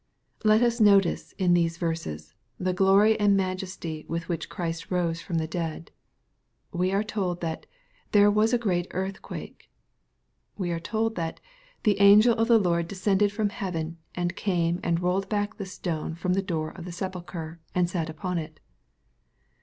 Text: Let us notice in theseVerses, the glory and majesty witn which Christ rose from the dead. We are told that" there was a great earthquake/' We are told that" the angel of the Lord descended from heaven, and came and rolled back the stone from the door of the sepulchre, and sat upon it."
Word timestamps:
Let 0.43 0.63
us 0.63 0.79
notice 0.81 1.33
in 1.33 1.53
theseVerses, 1.53 2.33
the 2.59 2.73
glory 2.73 3.19
and 3.19 3.37
majesty 3.37 4.03
witn 4.09 4.23
which 4.23 4.49
Christ 4.49 4.89
rose 4.89 5.21
from 5.21 5.37
the 5.37 5.45
dead. 5.45 5.91
We 6.71 6.91
are 6.91 7.03
told 7.03 7.41
that" 7.41 7.67
there 8.11 8.31
was 8.31 8.51
a 8.51 8.57
great 8.57 8.89
earthquake/' 8.93 9.67
We 10.57 10.71
are 10.71 10.79
told 10.79 11.13
that" 11.17 11.39
the 11.83 11.99
angel 12.01 12.33
of 12.33 12.47
the 12.47 12.57
Lord 12.57 12.87
descended 12.87 13.31
from 13.31 13.49
heaven, 13.49 13.99
and 14.15 14.35
came 14.35 14.79
and 14.81 14.99
rolled 14.99 15.29
back 15.29 15.57
the 15.57 15.67
stone 15.67 16.15
from 16.15 16.33
the 16.33 16.41
door 16.41 16.71
of 16.71 16.85
the 16.85 16.91
sepulchre, 16.91 17.59
and 17.75 17.87
sat 17.87 18.09
upon 18.09 18.39
it." 18.39 18.59